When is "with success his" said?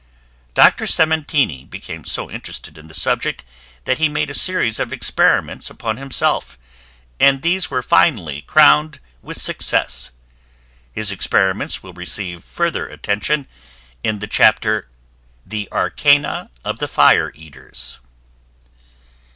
9.21-11.11